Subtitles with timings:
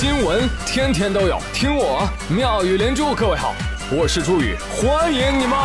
[0.00, 3.16] 新闻天天都有，听我妙语连珠。
[3.16, 3.52] 各位好，
[3.90, 5.58] 我是朱宇，欢迎你们！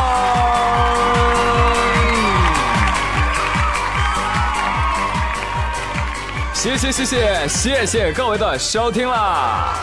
[6.51, 9.75] 谢谢谢谢谢谢各位的收听啦！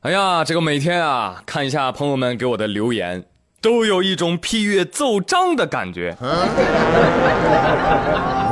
[0.00, 3.22] 哎呀，这个每天啊，看一下朋友们给我的留言。
[3.60, 6.16] 都有一种批阅奏章的感觉。
[6.20, 6.26] 我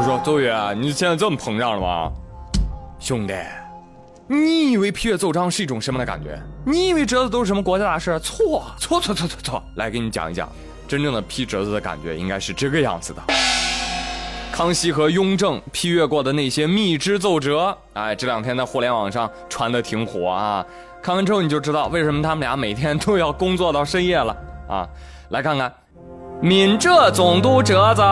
[0.05, 0.50] 说周宇，
[0.80, 2.10] 你现在这么膨胀了吗？
[2.98, 3.32] 兄弟，
[4.27, 6.37] 你以为批阅奏章是一种什么的感觉？
[6.65, 8.19] 你以为折子都是什么国家大事？
[8.19, 9.62] 错错错错错错！
[9.77, 10.51] 来给你讲一讲，
[10.88, 13.23] 真正的批折子的感觉应该是这个样子的。
[14.51, 20.66] 康熙和雍正批阅过的那些密支奏折，哎，这两天在互联网上传的挺火啊。
[21.01, 24.37] 看完之后你就知道为什么他们俩每天都要工作到深夜了。
[24.69, 24.88] 啊，
[25.30, 25.73] 来看看，
[26.41, 28.02] 闽浙总督折子，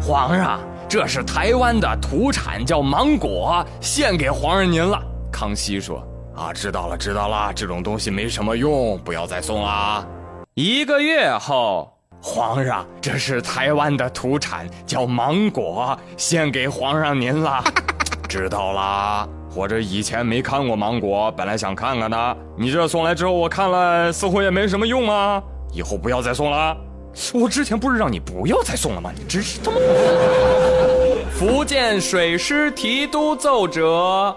[0.00, 5.00] 皇上，这是台湾的土产，叫芒果，献给皇上您了。
[5.30, 6.02] 康熙说
[6.36, 10.06] ：“啊，知道了，知道了，这种东西没什么用，不要再送了。”
[10.54, 11.90] 一个月后，
[12.22, 17.62] 皇上，这是台湾的土产，叫芒果，献给皇上您了。
[18.28, 25.42] 知道啦，或者以前没看过芒果，本来想看看的，你这送来之后，我看了，似乎也没什么用啊。
[25.72, 26.76] 以后不要再送了，
[27.32, 29.10] 我之前不是让你不要再送了吗？
[29.16, 29.76] 你真是他妈！
[31.34, 34.36] 福建水师提督奏折，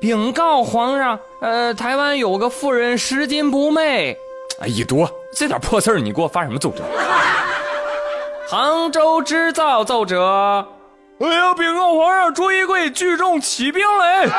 [0.00, 4.16] 禀告皇上，呃，台湾有个妇人拾金不昧。
[4.60, 6.84] 哎，一多这点破事儿，你给我发什么奏折？
[8.46, 10.66] 杭州织造奏折，
[11.18, 14.30] 哎呀，禀告皇上，朱一贵聚众起兵了。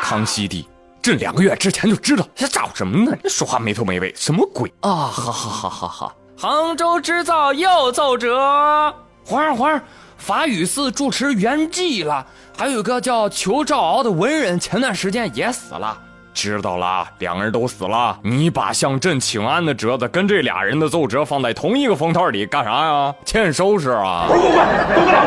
[0.00, 0.66] 康熙帝。
[1.00, 3.16] 这两个月之前就知道，这找什么呢？
[3.22, 4.90] 你说话没头没尾，什么鬼啊？
[4.90, 6.14] 好好好好好！
[6.36, 9.82] 杭州织造又奏折，皇上皇上，
[10.16, 15.96] 法雨寺住持圆寂了，还有个叫裘兆敖的文人，前段时间也死了。
[16.34, 18.16] 知道了，两个人都死了。
[18.22, 23.14] 你把向朕请安的折子跟这俩人的奏折放在同一个封套里干啥呀？
[23.24, 24.26] 欠收拾啊！
[24.28, 24.52] 滚滚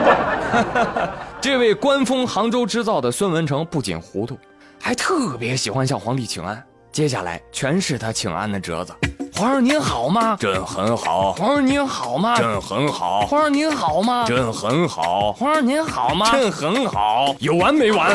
[0.04, 1.10] 滚！
[1.42, 4.38] 这位官封杭州织造的孙文成不仅糊涂。
[4.82, 6.62] 还特别喜欢向皇帝请安，
[6.92, 8.92] 接下来全是他请安的折子。
[9.34, 10.36] 皇上您好吗？
[10.40, 11.34] 朕很好。
[11.34, 12.36] 皇上您好吗？
[12.36, 13.22] 朕很好。
[13.28, 14.26] 皇上您好吗？
[14.26, 15.32] 朕很好。
[15.34, 16.32] 皇上您好吗？
[16.32, 17.36] 朕很好。
[17.40, 18.10] 有完没完？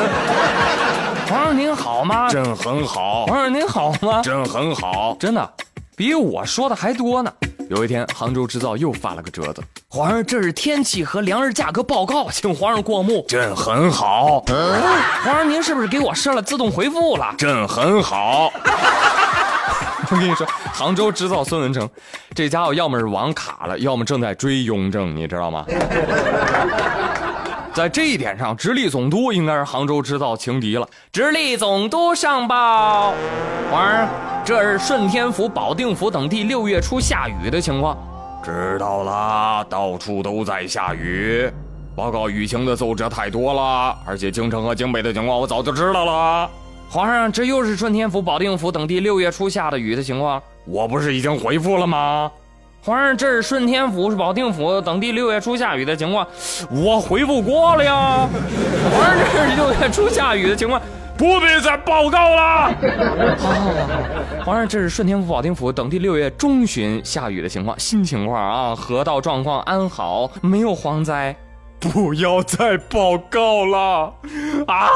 [1.28, 2.28] 皇上您好吗？
[2.28, 3.26] 朕很好。
[3.26, 4.20] 皇上您好吗？
[4.22, 5.16] 朕很好。
[5.20, 5.52] 真的，
[5.96, 7.32] 比我说的还多呢。
[7.68, 9.60] 有一天，杭州制造又发了个折子。
[9.88, 13.24] 皇上，这是天气和粮食价格报告，请皇上过目。
[13.28, 14.40] 朕很好。
[15.24, 17.34] 皇上，您是不是给我设了自动回复了？
[17.36, 18.52] 朕很好。
[20.08, 21.88] 我跟你说，杭州制造孙文成，
[22.32, 25.66] 这家伙要么是网卡了，要么正在追雍正，你知道吗？
[27.76, 30.88] 在这一点上，直隶总督应该是杭州织造情敌了。
[31.12, 33.12] 直隶总督上报，
[33.70, 34.08] 皇上，
[34.42, 37.94] 这是顺天府、保定府等地六月初下雨的情况。
[38.42, 41.52] 知道了，到处都在下雨。
[41.94, 46.50] 报告雨情的奏折太多了，而且京城和京北的情况我早就知道了。
[46.88, 52.32] 皇上，这又是顺天府、保定府等地六月初下的雨的情况，我不是已经回复了吗？
[52.86, 56.24] 皇上，这是顺天府、是保定府等地六月初下雨的情况，
[56.70, 58.28] 我回复过了呀。
[58.94, 60.80] 皇上，这是六月初下雨的情况，
[61.18, 62.72] 不必再报告了。
[63.38, 63.74] 好，好，好，
[64.44, 71.34] 皇上，这是顺天府、保定府等地六月中旬下雨的情况，新情况啊，河道状况安好，没有蝗灾，
[71.80, 74.14] 不要再报告了
[74.68, 74.86] 啊。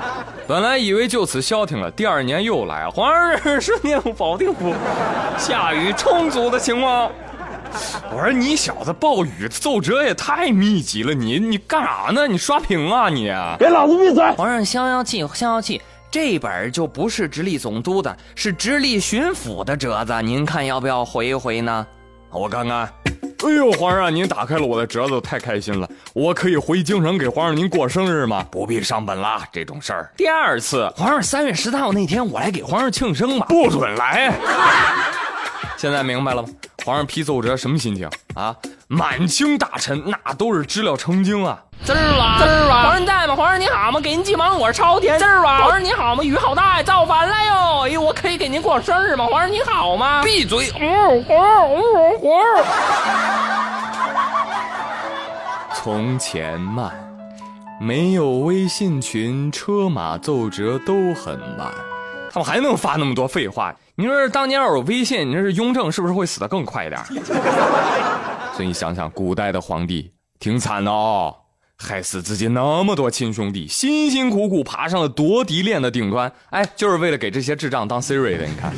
[0.50, 4.74] 本来以为就此消停了，第二年又来，皇上是顺天府、保定府
[5.38, 7.08] 下雨充足的情况。
[8.12, 12.26] 我说你小子暴雨奏折也太密集了，你你干啥呢？
[12.26, 13.32] 你刷屏啊你？
[13.60, 14.28] 给老子闭嘴！
[14.32, 15.80] 皇上消消气，消消气。
[16.10, 21.86] 这本就不是直隶总督的，是直隶巡抚的折子，您看要不要回一回呢？
[22.32, 22.92] 我看看。
[23.42, 25.88] 哎呦，皇上，您打开了我的折子，太开心了！
[26.12, 28.44] 我可以回京城给皇上您过生日吗？
[28.50, 30.12] 不必上本了，这种事儿。
[30.16, 33.46] 第二次，皇上三月十三号那天，我来给皇上庆生吧。
[33.48, 34.32] 不准来！
[35.78, 36.48] 现在明白了吗？
[36.84, 38.54] 皇上批奏折什么心情啊？
[38.88, 41.58] 满清大臣那都是知了成精啊！
[41.82, 42.82] 滋儿哇，滋儿哇！
[42.82, 43.34] 皇上在吗？
[43.34, 43.98] 皇上你好吗？
[44.00, 45.18] 给您寄芒果超甜。
[45.18, 45.62] 滋儿哇！
[45.62, 46.22] 皇上你好吗？
[46.22, 47.80] 雨好大呀，造反了哟！
[47.84, 49.26] 哎呦，我可以给您过生日吗？
[49.26, 50.22] 皇上你好吗？
[50.22, 50.70] 闭嘴！
[50.78, 53.39] 嗯，皇上，嗯，皇上。
[55.82, 56.92] 从前慢，
[57.80, 61.72] 没有微信群，车马奏折都很慢。
[62.30, 63.74] 他们还能发那么多废话？
[63.94, 67.00] 你说当年要有微信，你说是雍正是不是会死得更快一点？
[68.52, 71.34] 所以你想想，古代的皇帝挺惨的哦。
[71.78, 78.44] 害死自己那么多亲兄弟，辛辛苦苦爬上了夺嫡链的顶端，哎，就是为了给这些智障当 Siri 的。
[78.44, 78.70] 你看，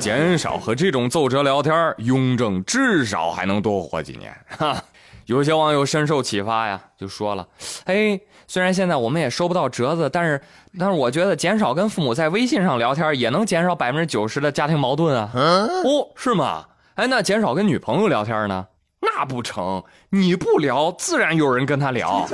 [0.00, 4.34] 减少和这种奏折聊天，雍正至少还能多活几年。
[4.48, 4.82] 哈，
[5.26, 7.46] 有些网友深受启发呀，就说了，
[7.84, 10.40] 哎，虽然现在我们也收不到折子，但是，
[10.78, 15.30] 但是我觉得减少跟父母在微信上聊天，也能减少百分之九十的家庭矛盾啊。
[15.34, 16.64] 哦，是吗？
[16.94, 18.66] 哎，那减少跟女朋友聊天呢？
[19.00, 22.26] 那不成，你不聊，自然有人跟他聊。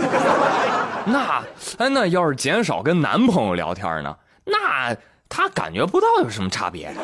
[1.04, 1.42] 那，
[1.78, 4.16] 哎，那要是减少跟男朋友聊天呢？
[4.44, 4.96] 那
[5.28, 6.94] 他感觉不到有什么差别。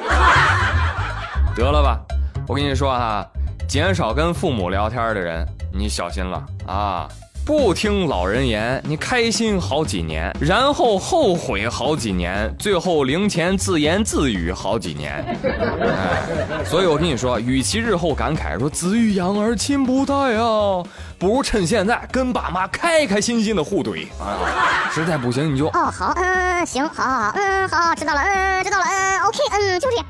[1.55, 2.01] 得了吧，
[2.49, 3.27] 我跟你说哈，
[3.69, 7.09] 减少跟父母聊天的人，你小心了啊。
[7.45, 15.13] 不听老人言，你开心好几年，然后后悔好几年，最后零钱自言自语好几年。
[15.81, 16.23] 哎，
[16.65, 20.85] 所以我跟你说，与其日后感慨说子欲养而亲不待啊，
[21.19, 24.89] 不如趁现在跟爸妈开开心心的互怼啊。
[24.93, 30.07] 实在不行你就哦好，嗯行，好好好，嗯好，知道了，嗯知道了，嗯 OK，嗯就这样。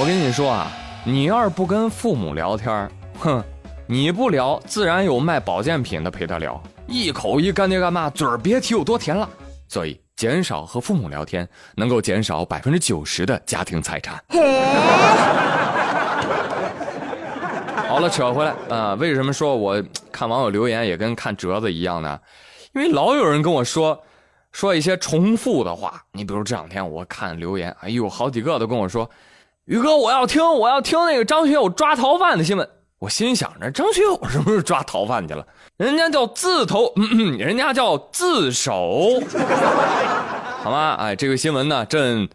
[0.00, 0.72] 我跟你说啊，
[1.04, 3.44] 你要是不跟父母聊天，哼。
[3.86, 9.28] 你不聊，自然有卖保健品的陪他聊，一口一干爹干妈，嘴儿别提有多甜了。
[9.68, 14.22] 所以减少和父母聊天，能够减少百分之九十的家庭财产。
[17.88, 22.18] 好了，扯回来啊，为什么说我看网友留言也跟看折子一样呢？
[22.74, 24.00] 因为老有人跟我说，
[24.52, 26.02] 说一些重复的话。
[26.12, 29.10] 你比如这两天我看留言，哎呦，好几个都跟我说，
[29.66, 32.66] 宇哥，我要听，我要听那个张学友抓逃犯的新闻。
[33.02, 35.44] 我心想着张学友是不是抓逃犯去了？
[35.76, 39.20] 人家叫自投，嗯人家叫自首，
[40.62, 40.94] 好吗？
[41.00, 42.28] 哎，这个新闻呢，朕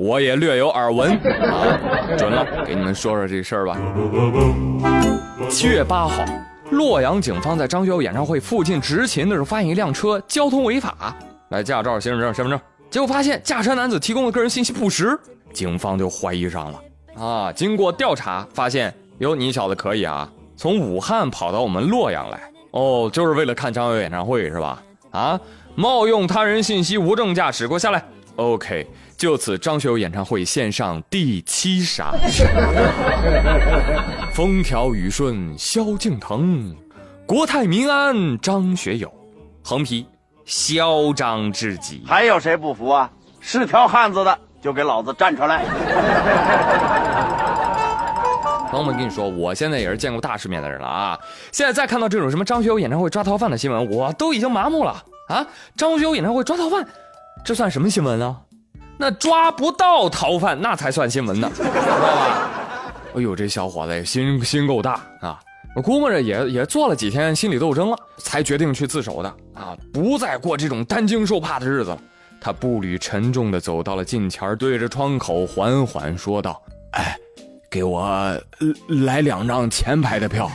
[0.00, 2.16] 我也略有耳闻啊。
[2.16, 3.76] 准了，给你们说说这事儿吧。
[5.50, 6.24] 七月八号，
[6.70, 11.14] 洛阳警方在张学友演唱会附近执勤的时候，发现一辆车交通违法，
[11.50, 12.58] 来驾照、行驶证、身份证，
[12.88, 15.20] 结果发现驾车男子提供的个人信息不实，
[15.52, 16.80] 警方就怀疑上了。
[17.22, 18.94] 啊，经过调查发现。
[19.18, 20.30] 哟，你小子可以啊！
[20.56, 22.40] 从武汉跑到我们洛阳来，
[22.72, 24.82] 哦，就是为了看张学友演唱会是吧？
[25.10, 25.40] 啊，
[25.74, 28.04] 冒用他人信息无证驾驶，给我下来
[28.36, 28.86] ！OK，
[29.16, 32.12] 就此张学友演唱会献上第七杀。
[34.34, 36.74] 风调雨顺萧敬腾，
[37.26, 39.12] 国泰民安张学友，
[39.64, 40.06] 横批
[40.44, 42.02] 嚣张至极。
[42.06, 43.10] 还有谁不服啊？
[43.40, 45.64] 是条汉子的就给老子站出来！
[48.68, 51.18] 朋友们，跟你说，我现在也是见过大世面的人了啊！
[51.52, 55.46] 现在再看到这种什么张学友演唱会抓逃犯的新闻，我都已经麻木了啊！
[55.74, 56.86] 张学友演唱会抓逃犯，
[57.42, 58.36] 这算什么新闻呢？
[58.98, 62.50] 那抓不到逃犯，那才算新闻呢，知道吧？
[63.14, 65.40] 哎呦，这小伙子心心够大啊！
[65.74, 69.74] 我估摸着也也做了几天心理斗争了，才决定去自首的啊！
[69.92, 71.98] 不再过这种担惊受怕的日子了。
[72.40, 76.60] 他步履沉重地走到了近前，对着窗口缓缓说道
[76.92, 77.16] ：“哎。”
[77.70, 78.40] 给我
[79.04, 80.50] 来两张前排的票，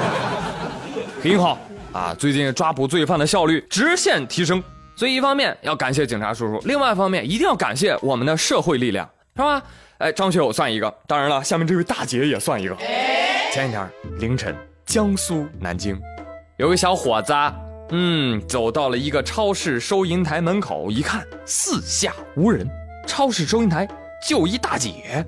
[1.22, 1.58] 挺好
[1.92, 2.14] 啊！
[2.18, 4.62] 最近抓捕罪犯的效率直线提升，
[4.94, 9.62] 所以一方面要感谢警察叔叔，另外一方面一定要感谢我们的社会力量，是吧？
[9.98, 12.76] 哎，张学友算一个，当然了，下面这位大姐也算一个。
[13.52, 13.90] 前几天
[14.20, 14.54] 凌晨，
[14.84, 15.98] 江苏南京，
[16.58, 17.32] 有个小伙子，
[17.90, 22.68] 嗯，走到了一个超市收银台门口，一看四下无人，
[23.06, 23.88] 超市收银台
[24.28, 25.24] 就一大姐。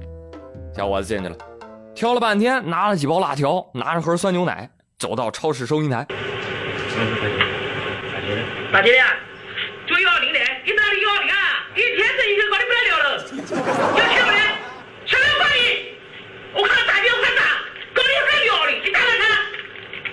[0.81, 1.37] 小伙子进去了，
[1.95, 4.67] 挑了半天，拿了几包辣条，拿着盒酸牛奶，
[4.99, 6.07] 走到超市收银台。
[8.73, 9.15] 大姐呀，
[9.87, 11.37] 做幺二零的，你哪里幺零啊？
[11.77, 13.05] 一天生意就搞得不得了了。
[13.99, 14.39] 要钱不呢？
[15.05, 15.93] 什么管理？
[16.55, 17.43] 我看到大姐很大，
[17.93, 19.37] 搞的很幺二零，你打来看，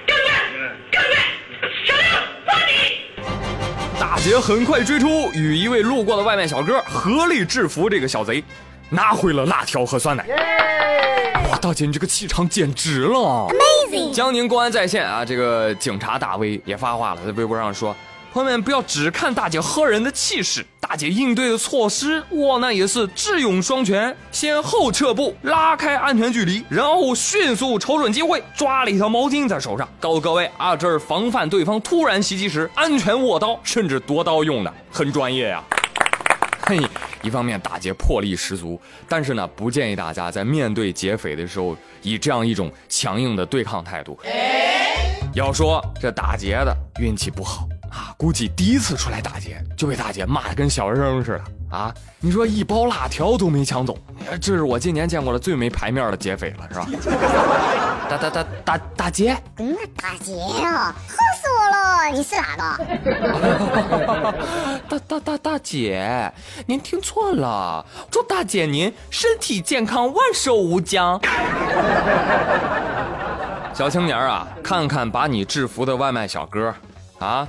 [0.05, 0.27] 调员，
[0.91, 1.11] 调员，
[1.85, 2.03] 小刘，
[2.43, 3.07] 管理。
[3.97, 8.43] 大姐很快追出，与一位路过的外卖小哥合力制服这个小贼。
[8.89, 10.25] 拿回了辣条和酸奶，
[11.49, 11.57] 哇！
[11.57, 14.13] 大姐，你这个气场简直了，Amazing！
[14.13, 17.93] 江宁公安在线啊，这个警察大 V 也发话了，在微博上说
[18.31, 35.61] ：“朋友们不要只看大姐喝人的气势，大姐应对的措施，哇，那也是智勇双全，先后撤步，拉开安全距离，然后迅速瞅准机会，抓了一条毛巾在手上，告诉各位啊，这是防范对方突然袭击时安全握刀，甚至夺刀用的，很专业呀。”
[36.65, 36.79] 嘿。
[37.27, 44.17] 一方面，打劫魄力十足，但是呢，不建议大家在面对劫匪的时候以这样一种强硬的对抗态度。
[45.33, 47.67] 要说这打劫的运气不好
[47.97, 51.41] 啊，估计第一次出来打劫就被大姐骂的跟小学生似的
[51.75, 51.91] 啊！
[52.19, 53.97] 你说一包辣条都没抢走，
[54.39, 56.87] 这是我今年见过的最没牌面的劫匪了，是吧？
[58.07, 62.05] 大大大大大姐，嗯，大姐啊，吓死我了！
[62.13, 62.61] 你是哪个？
[64.87, 66.31] 大大大大姐，
[66.67, 71.19] 您听错了，祝大姐您身体健康，万寿无疆。
[73.73, 76.73] 小青年啊，看看把你制服的外卖小哥，
[77.19, 77.47] 啊，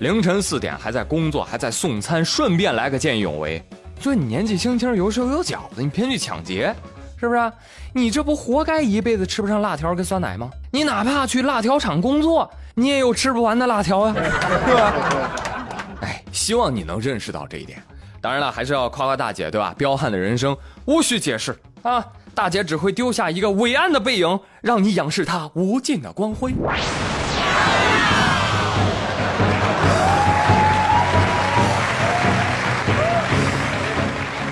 [0.00, 3.60] 凌晨四点还在工作，还在送餐，顺便来个见义勇为。
[4.00, 6.72] 说你年纪轻轻，有手有脚的，你偏去抢劫，
[7.18, 7.52] 是不是？
[7.92, 10.48] 你这不活该一辈子吃不上辣条跟酸奶吗？
[10.70, 14.14] 你哪怕去辣条厂工作，你也有吃不完的辣条呀，
[14.66, 14.94] 对吧？
[16.02, 17.82] 哎，希望你能认识到这一点。
[18.20, 19.74] 当然了，还是要夸夸大姐，对吧？
[19.76, 22.06] 彪悍的人生无需解释啊。
[22.36, 26.54] 大姐只会丢下一个伟岸的背影，让你仰视她无尽的光辉。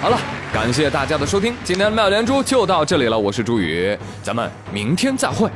[0.06, 0.16] 好了，
[0.52, 3.18] 感谢大家的收听，今天的妙连珠就到这里了。
[3.18, 5.50] 我是朱宇，咱们明天再会，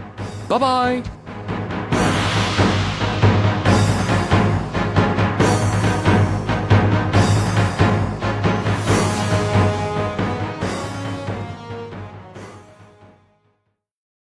[0.48, 1.19] 拜拜。